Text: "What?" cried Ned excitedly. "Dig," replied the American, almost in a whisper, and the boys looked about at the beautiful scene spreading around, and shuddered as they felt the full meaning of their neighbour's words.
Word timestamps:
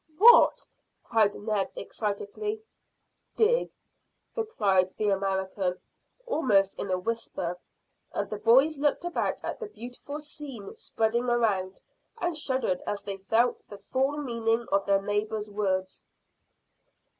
"What?" 0.17 0.65
cried 1.03 1.35
Ned 1.35 1.73
excitedly. 1.75 2.63
"Dig," 3.35 3.69
replied 4.35 4.89
the 4.97 5.09
American, 5.09 5.79
almost 6.25 6.73
in 6.79 6.89
a 6.89 6.97
whisper, 6.97 7.59
and 8.11 8.27
the 8.27 8.39
boys 8.39 8.79
looked 8.79 9.05
about 9.05 9.43
at 9.43 9.59
the 9.59 9.67
beautiful 9.67 10.19
scene 10.19 10.73
spreading 10.73 11.25
around, 11.25 11.81
and 12.17 12.35
shuddered 12.35 12.81
as 12.87 13.03
they 13.03 13.17
felt 13.17 13.61
the 13.69 13.77
full 13.77 14.17
meaning 14.17 14.65
of 14.71 14.87
their 14.87 15.03
neighbour's 15.03 15.51
words. 15.51 16.03